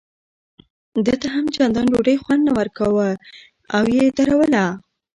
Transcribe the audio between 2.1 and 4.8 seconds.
خوند نه ورکاوه او یې ودروله.